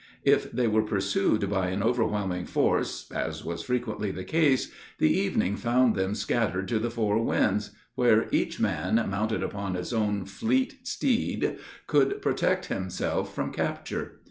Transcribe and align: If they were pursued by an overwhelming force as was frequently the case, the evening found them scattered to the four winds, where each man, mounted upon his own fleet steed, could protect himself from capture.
If 0.23 0.51
they 0.51 0.67
were 0.67 0.81
pursued 0.81 1.47
by 1.47 1.67
an 1.67 1.83
overwhelming 1.83 2.47
force 2.47 3.07
as 3.11 3.45
was 3.45 3.61
frequently 3.61 4.09
the 4.09 4.23
case, 4.23 4.71
the 4.97 5.11
evening 5.15 5.55
found 5.57 5.93
them 5.93 6.15
scattered 6.15 6.67
to 6.69 6.79
the 6.79 6.89
four 6.89 7.21
winds, 7.23 7.69
where 7.93 8.27
each 8.31 8.59
man, 8.59 8.95
mounted 9.07 9.43
upon 9.43 9.75
his 9.75 9.93
own 9.93 10.25
fleet 10.25 10.87
steed, 10.87 11.59
could 11.85 12.19
protect 12.19 12.65
himself 12.65 13.35
from 13.35 13.51
capture. 13.53 14.13